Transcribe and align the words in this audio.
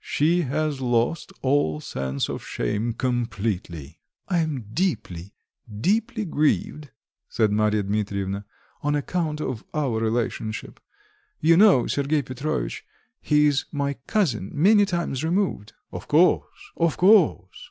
She 0.00 0.40
has 0.40 0.80
lost 0.80 1.30
all 1.42 1.78
sense 1.78 2.30
of 2.30 2.42
shame 2.42 2.94
completely." 2.94 3.98
"I 4.28 4.38
am 4.38 4.64
deeply, 4.72 5.34
deeply 5.78 6.24
grieved." 6.24 6.88
said 7.28 7.52
Marya 7.52 7.82
Dmitrievna. 7.82 8.46
"On 8.80 8.94
account 8.94 9.42
of 9.42 9.62
our 9.74 10.00
relationship. 10.00 10.80
You 11.38 11.58
know, 11.58 11.86
Sergei 11.86 12.22
Petrovitch, 12.22 12.82
he's 13.20 13.66
my 13.72 13.92
cousin 14.06 14.50
many 14.54 14.86
times 14.86 15.22
removed." 15.22 15.74
"Of 15.92 16.08
course, 16.08 16.46
of 16.78 16.96
course. 16.96 17.68